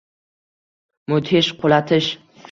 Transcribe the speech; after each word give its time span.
Mudhish 1.13 1.49
qulatish 1.59 2.09